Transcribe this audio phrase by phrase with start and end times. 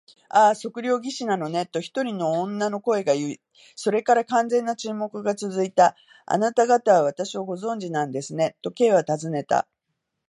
[0.41, 3.41] 「ああ、測量技師なのね」と、一人の女の声がいい、
[3.75, 5.95] それから完全な沈黙がつづいた。
[6.25, 9.67] 「あなたがたは私をご存じなんですね？」と、Ｋ はたずねた。